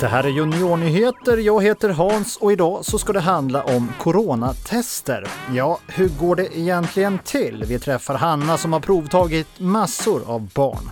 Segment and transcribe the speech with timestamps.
[0.00, 1.36] Det här är Juniornyheter.
[1.36, 5.26] Jag heter Hans och idag så ska det handla om coronatester.
[5.54, 7.64] Ja, hur går det egentligen till?
[7.68, 10.90] Vi träffar Hanna som har provtagit massor av barn.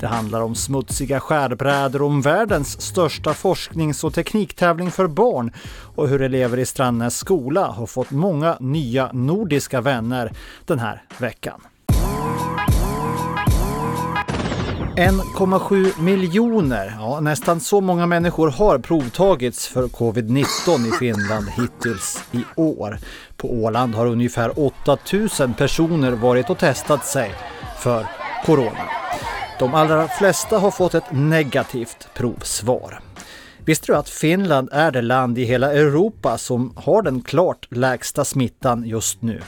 [0.00, 5.52] Det handlar om smutsiga skärbrädor, om världens största forsknings och tekniktävling för barn
[5.96, 10.32] och hur elever i Strandnäs skola har fått många nya nordiska vänner
[10.66, 11.60] den här veckan.
[14.98, 22.44] 1,7 miljoner, ja, nästan så många människor har provtagits för covid-19 i Finland hittills i
[22.56, 22.98] år.
[23.36, 27.34] På Åland har ungefär 8000 personer varit och testat sig
[27.78, 28.06] för
[28.46, 28.88] corona.
[29.58, 33.00] De allra flesta har fått ett negativt provsvar.
[33.64, 38.24] Visste du att Finland är det land i hela Europa som har den klart lägsta
[38.24, 39.40] smittan just nu?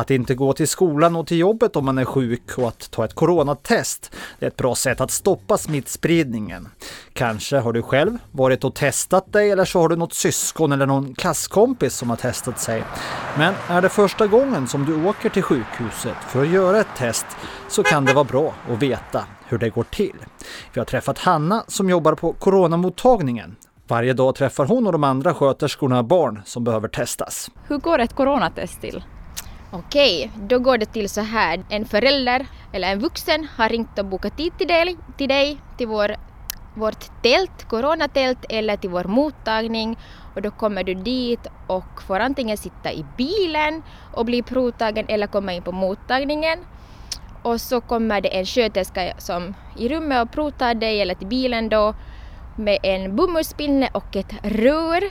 [0.00, 3.04] Att inte gå till skolan och till jobbet om man är sjuk och att ta
[3.04, 6.68] ett coronatest det är ett bra sätt att stoppa smittspridningen.
[7.12, 10.86] Kanske har du själv varit och testat dig eller så har du något syskon eller
[10.86, 12.84] någon klasskompis som har testat sig.
[13.38, 17.26] Men är det första gången som du åker till sjukhuset för att göra ett test
[17.68, 20.16] så kan det vara bra att veta hur det går till.
[20.72, 23.56] Vi har träffat Hanna som jobbar på coronamottagningen.
[23.88, 27.50] Varje dag träffar hon och de andra sköterskorna barn som behöver testas.
[27.68, 29.04] Hur går ett coronatest till?
[29.72, 31.64] Okej, då går det till så här.
[31.68, 35.86] En förälder eller en vuxen har ringt och bokat tid till dig, till, dig, till
[35.86, 36.16] vår,
[36.74, 39.98] vårt tält, coronatält eller till vår mottagning
[40.34, 43.82] och då kommer du dit och får antingen sitta i bilen
[44.12, 46.58] och bli provtagen eller komma in på mottagningen.
[47.42, 51.68] Och så kommer det en sköterska som i rummet och provtar dig eller till bilen
[51.68, 51.94] då
[52.56, 55.02] med en bomullspinne och ett rör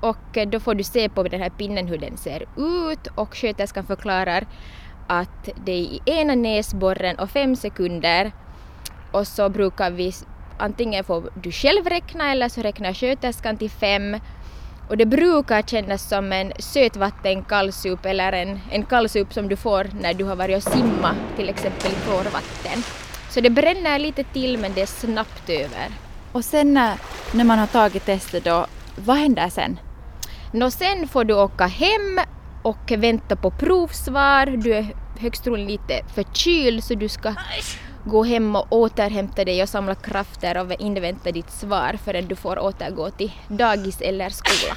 [0.00, 3.36] och eh, då får du se på den här pinnen hur den ser ut och
[3.36, 4.46] sköterskan förklarar
[5.06, 8.32] att det är i ena näsborren och fem sekunder
[9.12, 10.12] och så brukar vi
[10.58, 14.16] antingen får du själv räkna eller så räknar sköterskan till fem
[14.88, 20.14] och det brukar kännas som en sötvattenkallsup eller en, en kallsup som du får när
[20.14, 22.82] du har varit och simma till exempel i klorvatten.
[23.30, 25.88] Så det bränner lite till men det är snabbt över.
[26.32, 26.90] Och sen eh,
[27.32, 29.78] när man har tagit testet då, vad händer sen?
[30.52, 32.18] Nå sen får du åka hem
[32.62, 34.46] och vänta på provsvar.
[34.46, 34.86] Du är
[35.18, 37.34] högst troligt lite förkyld så du ska
[38.04, 42.58] gå hem och återhämta dig och samla krafter och invänta ditt svar förrän du får
[42.58, 44.74] återgå till dagis eller skola.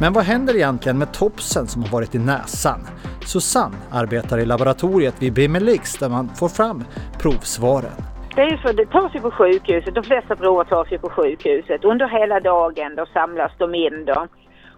[0.00, 2.80] Men vad händer egentligen med topsen som har varit i näsan?
[3.26, 6.84] Susanne arbetar i laboratoriet vid Bimelix där man får fram
[7.18, 8.02] provsvaren.
[8.34, 9.94] Det är ju så, det tas ju på sjukhuset.
[9.94, 11.84] De flesta prover tas ju på sjukhuset.
[11.84, 14.26] Under hela dagen då samlas de in då.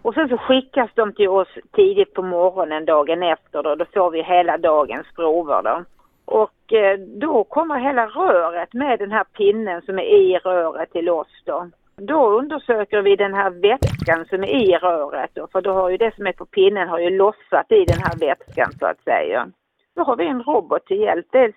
[0.02, 3.74] Och sen så skickas de till oss tidigt på morgonen dagen efter då.
[3.74, 5.84] Då får vi hela dagens prover då.
[6.24, 11.08] Och eh, då kommer hela röret med den här pinnen som är i röret till
[11.08, 11.70] oss då.
[11.96, 15.96] Då undersöker vi den här vätskan som är i röret då, för då har ju
[15.96, 19.48] det som är på pinnen har ju lossat i den här vätskan så att säga.
[19.96, 21.26] Då har vi en robot till hjälp.
[21.32, 21.56] Dels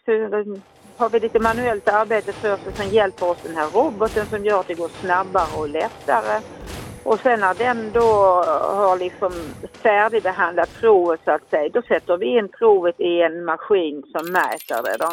[0.98, 4.60] har vi lite manuellt arbete först och sen hjälper oss den här roboten som gör
[4.60, 6.63] att det går snabbare och lättare.
[7.04, 8.10] Och sen när den då
[8.80, 9.32] har liksom
[9.84, 14.84] färdigbehandlat provet så att säga, då sätter vi in provet i en maskin som mäter
[14.84, 15.12] det då.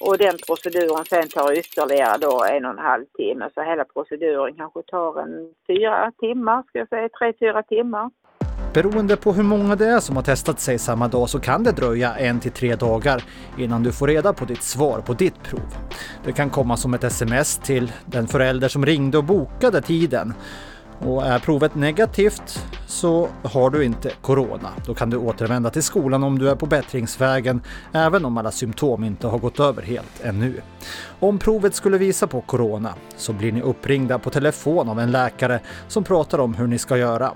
[0.00, 3.48] Och den proceduren sen tar ytterligare då en och en halv timme.
[3.54, 8.10] Så hela proceduren kanske tar en fyra timmar, ska jag säga, tre, fyra timmar.
[8.74, 11.72] Beroende på hur många det är som har testat sig samma dag så kan det
[11.72, 13.24] dröja en till tre dagar
[13.58, 15.74] innan du får reda på ditt svar på ditt prov.
[16.24, 20.34] Det kan komma som ett sms till den förälder som ringde och bokade tiden.
[21.06, 24.70] Och är provet negativt så har du inte corona.
[24.86, 27.60] Då kan du återvända till skolan om du är på bättringsvägen,
[27.92, 30.60] även om alla symptom inte har gått över helt ännu.
[31.20, 35.60] Om provet skulle visa på corona så blir ni uppringda på telefon av en läkare
[35.88, 37.32] som pratar om hur ni ska göra.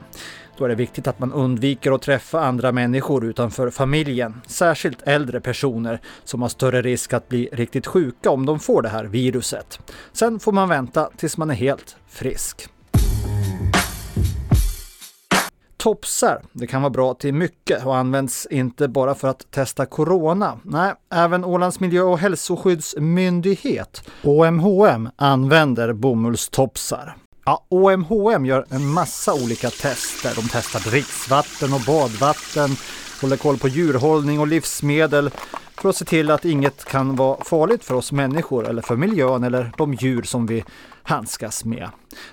[0.58, 5.41] Då är det viktigt att man undviker att träffa andra människor utanför familjen, särskilt äldre
[5.41, 9.78] personer som har större risk att bli riktigt sjuka om de får det här viruset.
[10.12, 12.68] Sen får man vänta tills man är helt frisk.
[15.84, 20.59] Topsar, det kan vara bra till mycket och används inte bara för att testa corona.
[20.63, 27.16] Nej, även Ålands miljö och hälsoskyddsmyndighet, OMHM, använder bomullstopsar.
[27.45, 30.33] Ja, OMHM gör en massa olika tester.
[30.36, 32.71] De testar dricksvatten och badvatten,
[33.21, 35.30] håller koll på djurhållning och livsmedel
[35.77, 39.45] för att se till att inget kan vara farligt för oss människor eller för miljön
[39.45, 40.65] eller de djur som vi
[41.03, 41.89] handskas med.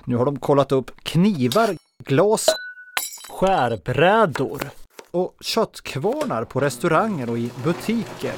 [0.05, 2.49] Nu har de kollat upp knivar, glas
[3.41, 4.69] skärbrädor
[5.11, 8.33] och köttkvarnar på restauranger och i butiker.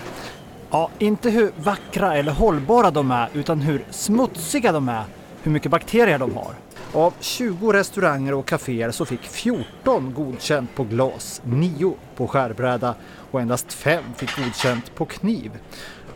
[0.72, 5.04] Ja, inte hur vackra eller hållbara de är, utan hur smutsiga de är,
[5.44, 6.54] hur mycket bakterier de har.
[6.94, 12.96] Av 20 restauranger och kaféer så fick 14 godkänt på glas, 9 på skärbräda
[13.32, 15.52] och endast 5 fick godkänt på kniv.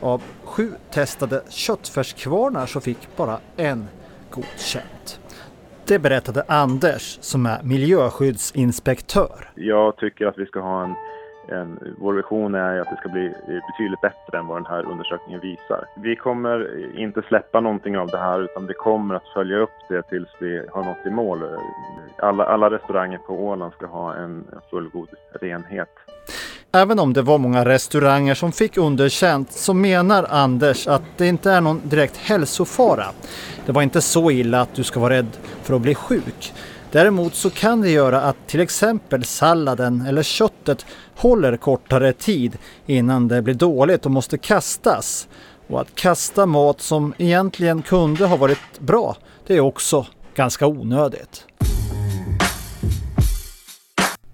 [0.01, 3.87] Av sju testade köttfärskvarnar så fick bara en
[4.31, 5.19] godkänt.
[5.87, 9.49] Det berättade Anders som är miljöskyddsinspektör.
[9.55, 10.95] Jag tycker att vi ska ha en
[11.49, 13.33] en, vår vision är att det ska bli
[13.71, 15.85] betydligt bättre än vad den här undersökningen visar.
[15.95, 20.01] Vi kommer inte släppa någonting av det här utan vi kommer att följa upp det
[20.01, 21.43] tills vi har nått i mål.
[22.17, 25.09] Alla, alla restauranger på Åland ska ha en fullgod
[25.41, 25.89] renhet.
[26.71, 31.51] Även om det var många restauranger som fick underkänt så menar Anders att det inte
[31.51, 33.05] är någon direkt hälsofara.
[33.65, 35.27] Det var inte så illa att du ska vara rädd
[35.63, 36.53] för att bli sjuk.
[36.91, 40.85] Däremot så kan det göra att till exempel salladen eller köttet
[41.15, 45.27] håller kortare tid innan det blir dåligt och måste kastas.
[45.67, 49.15] Och att kasta mat som egentligen kunde ha varit bra,
[49.47, 50.05] det är också
[50.35, 51.45] ganska onödigt.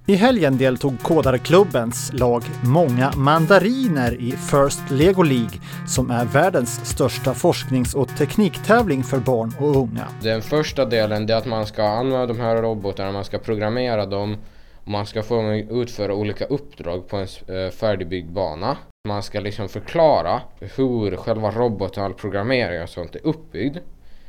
[0.07, 7.33] I helgen deltog Kodarklubbens lag Många mandariner i First Lego League som är världens största
[7.33, 10.07] forsknings och tekniktävling för barn och unga.
[10.21, 14.37] Den första delen är att man ska använda de här robotarna, man ska programmera dem
[14.83, 18.77] och man ska få dem utföra olika uppdrag på en eh, färdigbyggd bana.
[19.07, 23.77] Man ska liksom förklara hur själva roboten, all programmering och sånt är uppbyggd.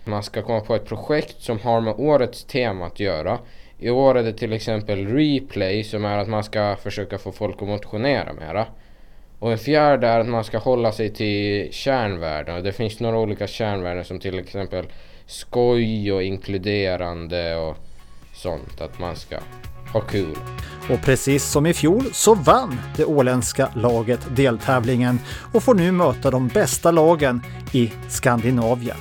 [0.05, 3.39] Man ska komma på ett projekt som har med årets tema att göra
[3.85, 7.63] i år är det till exempel replay som är att man ska försöka få folk
[7.63, 8.67] att motionera mera.
[9.39, 12.65] Och en fjärde är att man ska hålla sig till kärnvärden.
[12.65, 14.87] Det finns några olika kärnvärden som till exempel
[15.27, 17.77] skoj och inkluderande och
[18.35, 18.81] sånt.
[18.81, 19.37] Att man ska
[19.93, 20.37] ha kul.
[20.91, 25.19] Och precis som i fjol så vann det åländska laget deltävlingen
[25.53, 27.43] och får nu möta de bästa lagen
[27.73, 28.97] i Skandinavien.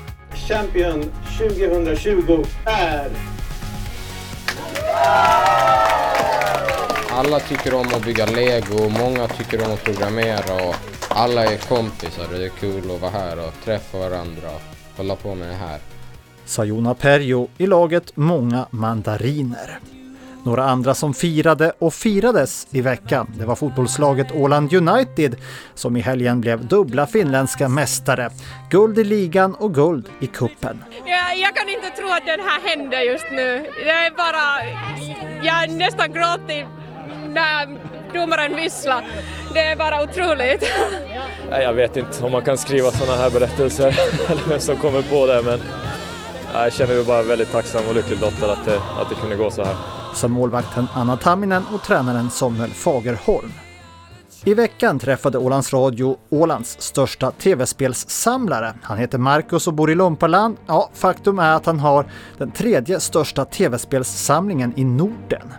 [0.47, 1.03] Champion
[1.37, 3.09] 2020 är
[7.23, 10.75] alla tycker om att bygga lego, många tycker om att programmera och
[11.09, 14.61] alla är kompisar och det är kul att vara här och träffa varandra och
[14.97, 15.79] hålla på med det här.
[16.45, 19.79] Sa Jona Perjo i laget Många Mandariner.
[20.45, 25.35] Några andra som firade och firades i veckan, det var fotbollslaget Åland United
[25.75, 28.29] som i helgen blev dubbla finländska mästare.
[28.69, 30.83] Guld i ligan och guld i kuppen.
[31.05, 33.67] Jag, jag kan inte tro att det här händer just nu.
[33.83, 34.92] Det är bara...
[35.43, 36.67] Jag nästan gråter
[37.27, 37.79] när
[38.13, 39.05] domaren visslar.
[39.53, 40.71] Det är bara otroligt.
[41.49, 43.87] Jag vet inte om man kan skriva sådana här berättelser
[44.29, 45.59] eller vem som kommer på det men
[46.53, 49.51] jag känner mig bara väldigt tacksam och lyckligt lottad att det, att det kunde gå
[49.51, 49.75] så här
[50.15, 53.53] sa målvakten Anna Tamminen och tränaren Samuel Fagerholm.
[54.45, 58.73] I veckan träffade Ålands Radio Ålands största tv-spelssamlare.
[58.81, 60.57] Han heter Marcus och bor i Lumpaland.
[60.67, 62.05] Ja, faktum är att han har
[62.37, 65.53] den tredje största tv-spelssamlingen i Norden.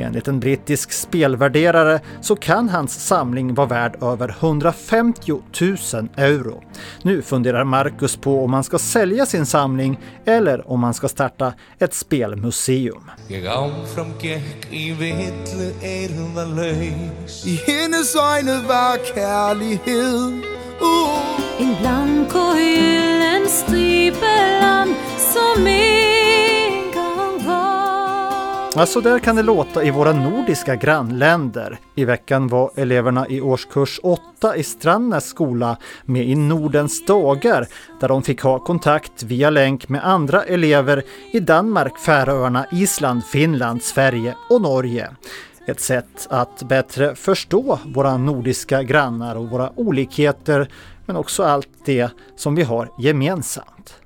[0.00, 5.76] Enligt en brittisk spelvärderare så kan hans samling vara värd över 150 000
[6.16, 6.62] euro.
[7.02, 11.52] Nu funderar Marcus på om han ska sälja sin samling eller om han ska starta
[11.78, 13.10] ett spelmuseum.
[21.58, 25.09] Ibland på hyllen stryper som
[28.80, 31.78] Ja, så där kan det låta i våra nordiska grannländer.
[31.94, 37.66] I veckan var eleverna i årskurs 8 i Strandnäs skola med i Nordens dagar
[38.00, 43.82] där de fick ha kontakt via länk med andra elever i Danmark, Färöarna, Island, Finland,
[43.82, 45.10] Sverige och Norge.
[45.66, 50.68] Ett sätt att bättre förstå våra nordiska grannar och våra olikheter
[51.06, 53.99] men också allt det som vi har gemensamt.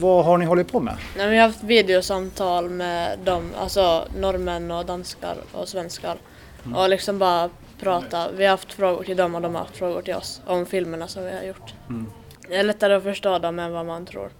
[0.00, 0.96] Vad har ni hållit på med?
[1.16, 6.16] Nej, vi har haft videosamtal med dem, alltså norrmän och danskar och svenskar.
[6.64, 6.76] Mm.
[6.76, 8.30] Och liksom bara prata.
[8.30, 11.08] Vi har haft frågor till dem och de har haft frågor till oss om filmerna
[11.08, 11.74] som vi har gjort.
[11.88, 12.06] Mm.
[12.48, 14.30] Det är lättare att förstå dem än vad man tror.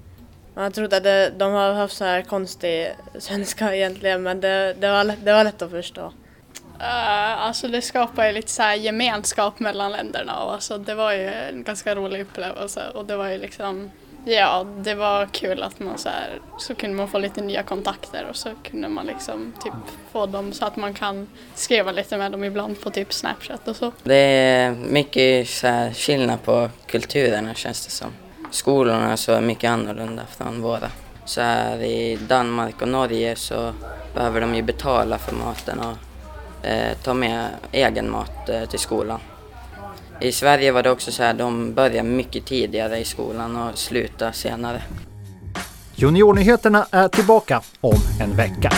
[0.54, 4.90] Man trodde att det, de har haft så här konstig svenska egentligen men det, det,
[4.90, 6.12] var, det var lätt att förstå.
[6.80, 11.12] Uh, alltså det skapar ju lite så här gemenskap mellan länderna och alltså det var
[11.12, 13.90] ju en ganska rolig upplevelse och det var ju liksom
[14.24, 18.26] Ja, det var kul att man så här, så kunde man få lite nya kontakter
[18.30, 19.72] och så kunde man liksom typ
[20.12, 23.76] få dem så att man kan skriva lite med dem ibland på typ Snapchat och
[23.76, 23.92] så.
[24.02, 28.08] Det är mycket så här, skillnad på kulturerna känns det som.
[28.50, 30.90] Skolorna är så mycket annorlunda från våra.
[31.24, 33.72] Så här i Danmark och Norge så
[34.14, 39.20] behöver de ju betala för maten och eh, ta med egen mat eh, till skolan.
[40.20, 44.32] I Sverige var det också så här, de började mycket tidigare i skolan och slutade
[44.32, 44.82] senare.
[45.94, 48.70] Juniornyheterna är tillbaka om en vecka.